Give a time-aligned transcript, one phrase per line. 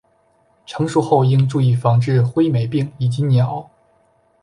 [0.65, 3.69] 成熟后应注意防治灰霉病以及鸟。